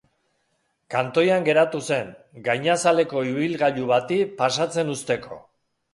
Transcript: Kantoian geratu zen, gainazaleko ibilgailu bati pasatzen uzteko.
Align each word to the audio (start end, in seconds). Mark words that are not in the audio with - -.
Kantoian 0.93 1.45
geratu 1.49 1.81
zen, 1.91 2.09
gainazaleko 2.47 3.23
ibilgailu 3.33 3.85
bati 3.95 4.19
pasatzen 4.41 4.95
uzteko. 4.99 5.39